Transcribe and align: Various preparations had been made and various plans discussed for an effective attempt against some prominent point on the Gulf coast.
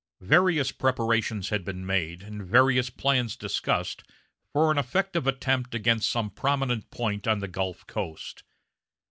Various 0.23 0.71
preparations 0.71 1.49
had 1.49 1.63
been 1.63 1.85
made 1.85 2.23
and 2.23 2.41
various 2.43 2.89
plans 2.89 3.35
discussed 3.35 4.01
for 4.51 4.71
an 4.71 4.79
effective 4.79 5.27
attempt 5.27 5.75
against 5.75 6.09
some 6.11 6.31
prominent 6.31 6.89
point 6.89 7.27
on 7.27 7.37
the 7.37 7.47
Gulf 7.47 7.85
coast. 7.85 8.41